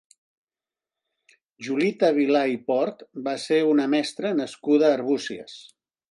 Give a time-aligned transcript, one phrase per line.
[1.67, 5.59] Julita Vilà i Port va ser una mestra nascuda a Arbúcies.